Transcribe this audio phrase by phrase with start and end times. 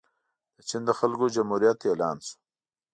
[0.55, 2.35] د چین د خلکو جمهوریت اعلان شو.